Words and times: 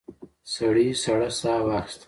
سړي 0.53 0.87
سړه 1.03 1.29
ساه 1.39 1.61
واخیسته. 1.67 1.99